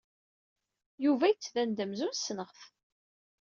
[1.03, 2.61] Yuba yettban-d amzun ssneɣ-t.